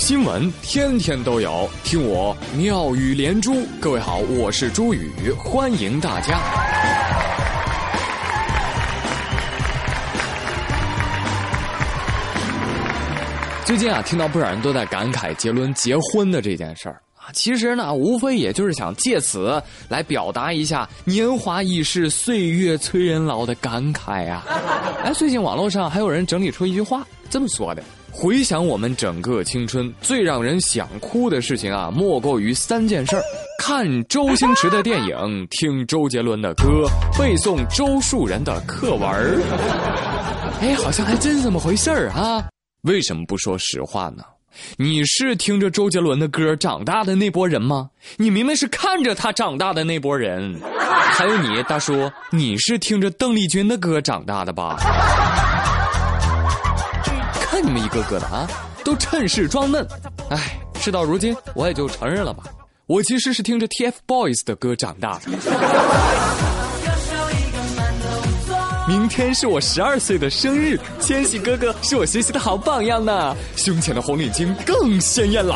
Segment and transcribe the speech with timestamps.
[0.00, 3.66] 新闻天天都有，听我妙语连珠。
[3.78, 6.40] 各位好，我是朱宇，欢迎大家。
[13.66, 24.46] 最近啊，听到不少人都在感慨杰伦结婚的这件事儿啊，其实呢，无非也就是想借此来表达一下年华易逝、岁月催人老的感慨啊。
[25.04, 27.84] 哎，最近网络上还有人整理出一句话，这么说的。
[28.12, 33.22] 回想我们整个青春，最让人想哭的事情啊，莫过于三件事儿：
[33.58, 36.86] 看周星驰的电影，听周杰伦的歌，
[37.18, 39.40] 背诵周树人的课文儿。
[40.60, 42.44] 哎，好像还真是这么回事儿啊！
[42.82, 44.22] 为什么不说实话呢？
[44.76, 47.88] 你是听着周杰伦的歌长大的那波人吗？
[48.16, 50.60] 你明明是看着他长大的那波人。
[51.12, 54.76] 还有你，大叔，你是听着邓丽君的歌长大的吧？
[57.62, 58.48] 你们一个个的啊，
[58.84, 59.86] 都趁势装嫩。
[60.30, 62.44] 哎，事到如今，我也就承认了吧。
[62.86, 65.30] 我其实是听着 TFBOYS 的歌长大的。
[68.88, 73.36] 明天是我十二岁的生日，千玺哥哥是我学习的好榜样呢。
[73.54, 75.54] 胸前的红领巾更鲜艳了。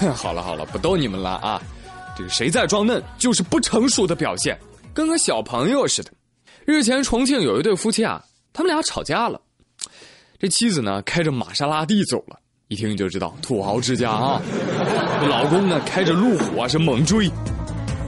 [0.14, 1.60] 好了好了，不逗你们了啊。
[2.16, 4.56] 这个谁在装嫩，就是不成熟的表现。
[5.00, 6.10] 跟个小朋友似的。
[6.66, 9.40] 日前，重庆有一对夫妻啊，他们俩吵架了。
[10.38, 12.36] 这妻子呢，开着玛莎拉蒂走了，
[12.68, 14.42] 一听就知道土豪之家啊。
[15.26, 17.30] 老公呢，开着路虎啊，是猛追，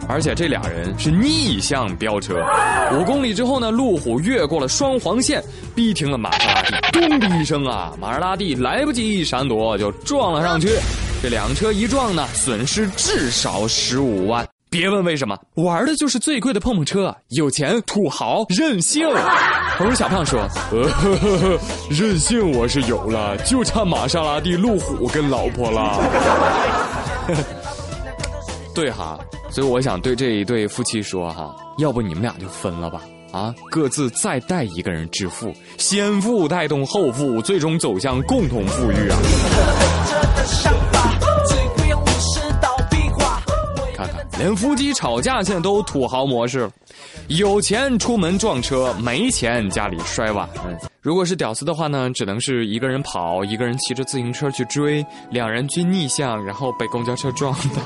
[0.06, 2.44] 而且这俩人是逆向飙车。
[2.92, 5.42] 五公里之后呢，路虎越过了双黄线，
[5.74, 6.76] 逼停了玛莎拉蒂。
[6.92, 10.68] 咚的一声啊，玛莎拉蒂来不及闪躲，就撞了上去。
[11.22, 14.46] 这两车一撞呢，损失至少十五万。
[14.72, 19.06] 别问为什么，玩的就是最贵的碰碰车，有钱土豪任性。
[19.76, 21.58] 同时，小胖说：“呃呵呵呵，
[21.90, 26.00] 任性我是有了，就差玛莎拉蒂、路虎跟老婆了。
[28.74, 39.18] ”对哈，所以我想对这一对夫妻说哈，要不你们俩就分了吧，啊，各自再带一个人致富，先富带动后富，最终走向共同富裕啊。
[44.42, 46.68] 连夫妻吵架现在都土豪模式，
[47.28, 50.48] 有钱出门撞车，没钱家里摔碗。
[51.00, 57.76] 如果是屌丝的话呢，只能是一个人跑，一个人骑着自行车去追，两人均逆向，然后被公交车撞的。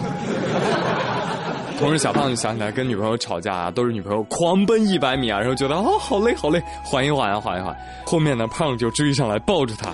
[1.78, 9.90] 同时，小胖就想起来跟女朋友吵架啊，都是女朋友狂奔一百米啊，然后觉得哦好累好累，缓一缓啊缓一缓，后面呢胖就追上来抱着他，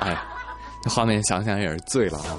[0.00, 0.14] 哎。
[0.82, 2.32] 这画面想想也是醉了啊！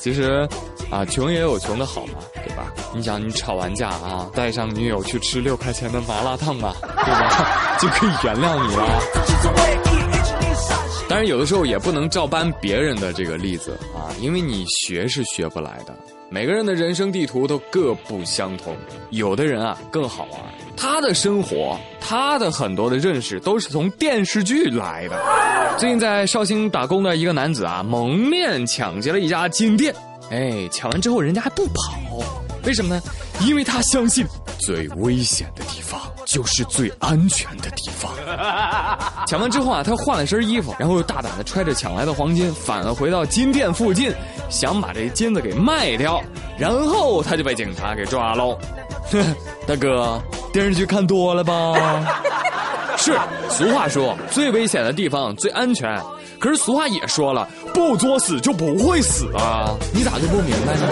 [0.00, 0.48] 其实，
[0.90, 2.14] 啊，穷也有穷的好嘛，
[2.46, 2.72] 对吧？
[2.94, 7.76] 你想，你吵完架啊，带上女友去吃六块钱的麻辣烫嘛，对吧？
[7.78, 9.00] 就可以原谅你了。
[11.08, 15.94] 当然，有的时候也不能照搬别人的这个例子啊，因为你学是学不来的。
[16.30, 18.74] 每个人的人生地图都各不相同，
[19.10, 20.40] 有的人啊更好玩，
[20.76, 25.22] 他的生活，他的很多的认识都是从电视剧来的。
[25.78, 29.94] 最近在绍兴打工的一个男子啊，蒙面抢劫了一家金店，
[30.30, 31.94] 哎，抢完之后人家还不跑，
[32.64, 33.02] 为什么呢？
[33.40, 34.26] 因为他相信
[34.58, 38.10] 最危险的地方就是最安全的地方。
[39.26, 44.12] 抢完之后啊，他换了身衣服，然后又大胆的揣着抢来的黄金，返回到金店附近，
[44.48, 46.22] 想把这金子给卖掉，
[46.56, 48.58] 然后他就被警察给抓喽。
[49.66, 50.20] 大哥，
[50.52, 51.74] 电视剧看多了吧？
[52.96, 53.12] 是，
[53.50, 56.00] 俗话说最危险的地方最安全，
[56.44, 59.74] 可是俗话也说了，不作死就不会死啊！
[59.94, 60.86] 你咋就不明白呢？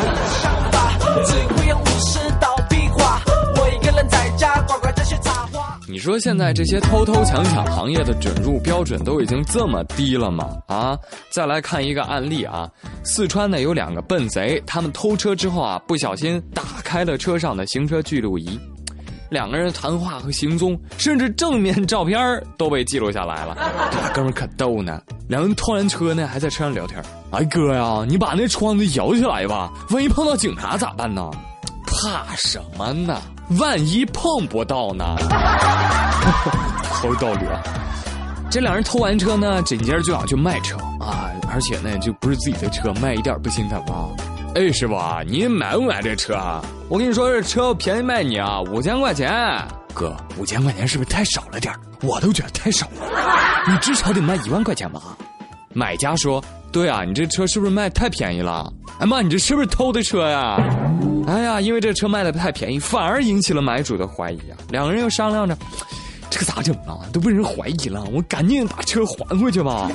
[5.87, 10.57] 你说现在这些偷偷抢抢行业的准入标准都已经这么低了吗？
[10.69, 10.99] 啊，
[11.31, 12.67] 再来看一个案例啊，
[13.05, 18.59] 四川呢有两个笨贼，他们偷车之后啊，不小心打开了车上的行车记录仪，
[19.33, 22.21] 两个人谈话和行踪，甚至正面照片
[22.57, 23.57] 都被记录下来了。
[23.91, 27.03] 这俩哥们可逗呢，两人偷完车呢，还在车上聊天。
[27.31, 31.29] 哎哥呀，你把那窗子摇起来吧，万一碰到警察咋办呢？
[31.87, 33.21] 怕什么呢？
[33.59, 35.17] 万一碰不到呢？
[36.85, 37.61] 好有道理啊！
[38.51, 44.09] 这两人偷完车呢，紧接着就想去卖车啊，而且呢，就不是自己的车，卖一点不心疼啊。
[44.55, 44.95] 哎，师傅，
[45.27, 46.63] 你买不买这车啊？
[46.91, 49.33] 我跟你说，这车便宜卖你啊，五千块钱。
[49.95, 52.93] 哥，五千块钱是不是太少了点我都觉得太少了，
[53.67, 55.01] 你至少得卖一万块钱吧？
[55.73, 58.71] 买家说：“对啊，你这车是不是卖太便宜了？”
[59.01, 60.59] 哎妈，你这是不是偷的车呀？
[61.27, 64.59] 哎呀，因为这车卖的太便宜，反而引起了买主的怀疑啊！
[64.69, 65.57] 两个人又商量着，
[66.29, 67.01] 这可咋整啊？
[67.11, 69.91] 都被人怀疑了，我赶紧把车还回去吧。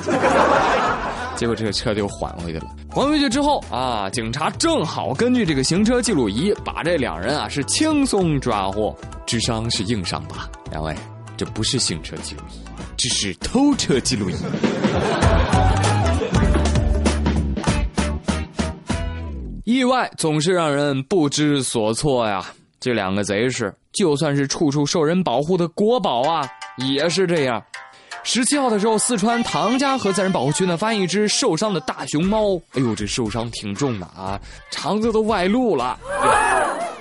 [1.37, 2.65] 结果这个车就还回去了。
[2.89, 8.93] 还回去之后啊，警察正好根据这个行车记录仪，把这两人啊是轻松抓获。
[9.27, 10.49] 智商是硬伤吧？
[10.71, 10.95] 两位，
[11.37, 12.57] 这不是行车记录仪，
[12.97, 14.35] 这是偷车记录仪。
[19.63, 22.43] 意外总是让人不知所措呀。
[22.79, 26.47] 这两个贼是，就算是处处受人保护的国宝啊，
[26.77, 27.61] 也是这样。
[28.23, 32.55] 十七号的时候，四川唐家河自然保护区呢发现一只受伤的大熊猫。
[32.73, 34.39] 哎呦，这受伤挺重的啊，
[34.69, 35.97] 肠子都外露了。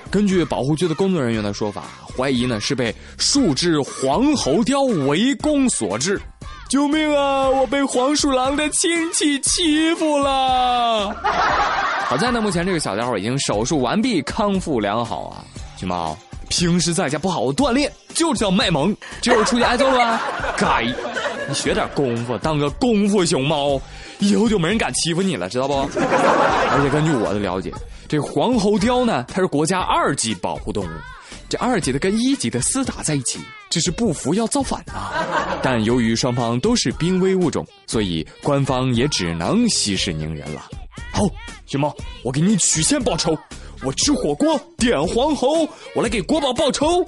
[0.09, 1.83] 根据保护区的工作人员的说法，
[2.15, 6.21] 怀疑呢是被数只黄喉貂围攻所致。
[6.69, 7.49] 救命啊！
[7.49, 11.15] 我被黄鼠狼的亲戚欺负了。
[12.05, 15.43] 好在呢，目前这个小家伙已经手术完毕，康复良好啊。
[15.77, 16.17] 熊猫，
[16.49, 20.21] 平时在家不好好锻炼，就知道卖萌，这 会出去挨揍了吧？
[20.57, 20.83] 该，
[21.47, 23.79] 你学点功夫，当个功夫熊猫，
[24.19, 25.73] 以后就没人敢欺负你了，知道不？
[25.99, 27.71] 而且根据我的了解，
[28.07, 30.89] 这黄喉貂呢，它是国家二级保护动物。
[31.49, 33.39] 这二级的跟一级的厮打在一起，
[33.69, 35.57] 这是不服要造反啊！
[35.63, 40.61] 但由于双方都是濒危物种，所以官方也只能息事宁人了。
[41.13, 41.23] 好，
[41.65, 43.37] 熊猫，我给你曲线报仇，
[43.83, 47.03] 我吃火锅点黄喉，我来给国宝报仇。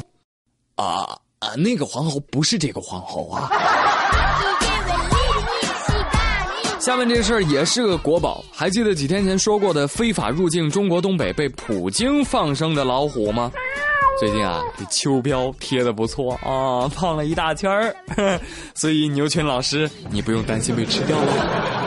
[0.75, 3.49] 啊啊，那个黄喉不是这个黄喉啊！
[6.79, 13.51] 下面这事儿也是个国宝，还记得几天前说过的非法入境中国东北被普京放生的老虎吗？
[14.19, 17.95] 最近啊，这秋膘贴的不错啊，胖了一大圈儿，
[18.75, 21.78] 所以牛群老师，你不用担心被吃掉了。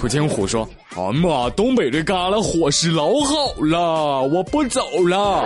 [0.00, 0.62] 普京虎说
[0.94, 5.44] ：“啊妈，东北这旮旯伙食老好了，我不走了。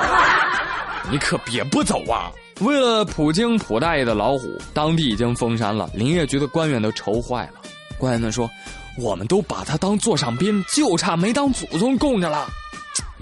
[1.11, 2.31] 你可别不走啊！
[2.61, 7.63] 为了普京普大爷的老虎，当地已经封山了，林业局的官员都愁坏了。
[7.97, 8.49] 官员们说，
[8.99, 12.47] 我们都把他当座上宾，就差没当祖宗供着了。”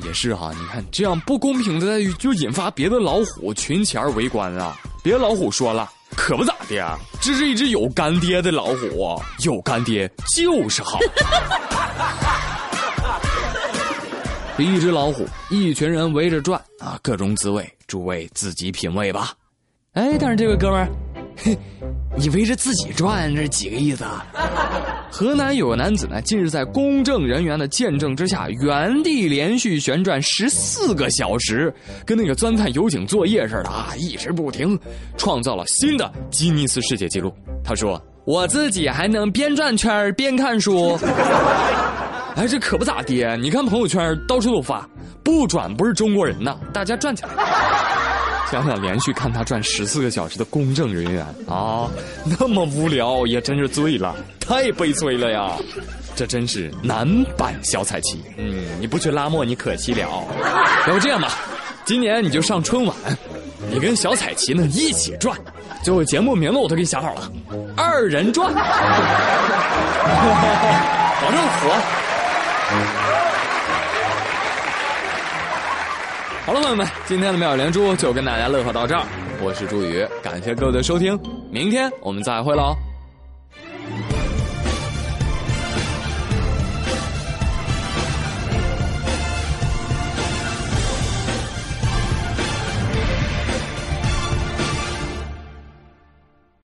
[0.05, 4.77] 也是哈，你看这样不公平的待遇，就引发别的老虎群起而围观啊！
[5.00, 5.88] 别的老虎说了，
[6.20, 10.06] 可不咋的，这是一只有干爹的老虎，有干爹
[10.37, 11.00] 就是好。
[14.58, 19.32] 一只老虎，一群人围着转啊，各种滋味，诸位自己品味吧。
[19.94, 20.87] 哎，但是这位哥们儿。
[22.17, 24.26] 你围着自己转，这是几个意思啊？
[25.10, 31.72] 河南有个男子呢，近日在公证人员的见证之下，原地连续旋转十四个小时，
[32.06, 34.78] 跟那个钻探油井作业似的啊，一直不停，
[35.18, 37.34] 创造了新的吉尼斯世界纪录。
[37.64, 40.96] 他说：“我自己还能边转圈边看书。
[42.36, 44.88] ”哎，这可不咋的，你看朋友圈到处都发，
[45.24, 47.30] 不转不是中国人呐，大家转起来。
[48.50, 51.88] 想想连续看他转十四个小时的公证人员啊，
[52.38, 55.52] 那么无聊也真是醉了，太悲催了呀！
[56.16, 58.22] 这真是男版小彩旗。
[58.37, 60.00] 嗯，你不去拉磨你可惜了。
[60.87, 61.32] 要不这样吧，
[61.84, 62.94] 今年你就上春晚，
[63.70, 65.38] 你跟小彩旗呢一起转，
[65.82, 67.31] 最后节目名字我都给你想好了，
[67.76, 68.52] 二人转，
[71.22, 73.00] 保证火。
[76.50, 79.06] 好了，朋友们，今天的妙语连珠就跟大家乐呵到这儿。
[79.41, 81.17] 我是朱宇，感谢各位的收听，
[81.48, 82.74] 明天我们再会喽。